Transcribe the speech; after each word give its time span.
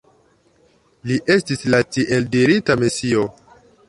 Li 1.11 1.17
estis 1.35 1.61
la 1.75 1.81
tieldirita 1.97 2.77
Mesio. 2.85 3.27